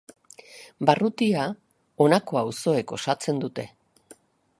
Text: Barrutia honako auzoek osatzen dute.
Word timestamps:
Barrutia 0.89 1.43
honako 2.05 2.39
auzoek 2.41 2.95
osatzen 2.99 3.43
dute. 3.45 3.67